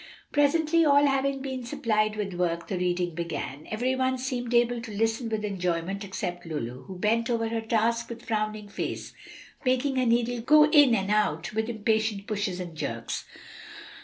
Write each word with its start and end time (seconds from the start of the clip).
Presently, 0.31 0.83
all 0.83 1.05
having 1.05 1.43
been 1.43 1.63
supplied 1.63 2.15
with 2.15 2.33
work, 2.33 2.67
the 2.67 2.79
reading 2.79 3.13
began. 3.13 3.67
Every 3.69 3.95
one 3.95 4.17
seemed 4.17 4.51
able 4.51 4.81
to 4.81 4.91
listen 4.91 5.29
with 5.29 5.45
enjoyment 5.45 6.03
except 6.03 6.43
Lulu, 6.43 6.85
who 6.85 6.97
bent 6.97 7.29
over 7.29 7.49
her 7.49 7.61
task 7.61 8.09
with 8.09 8.25
frowning 8.25 8.67
face, 8.67 9.13
making 9.63 9.97
her 9.97 10.05
needle 10.07 10.41
go 10.41 10.63
in 10.67 10.95
and 10.95 11.11
out 11.11 11.53
with 11.53 11.69
impatient 11.69 12.25
pushes 12.25 12.59
and 12.59 12.75
jerks. 12.75 13.25